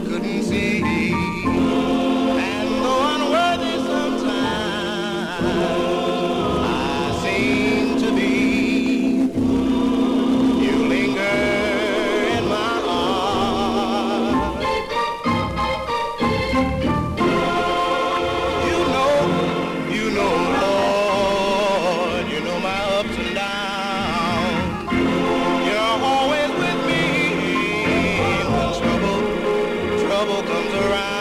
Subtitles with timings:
[0.00, 0.75] couldn't see.
[30.26, 31.15] trouble comes around.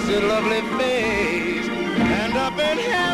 [0.00, 1.68] has a lovely face.
[1.68, 3.09] And up in heaven.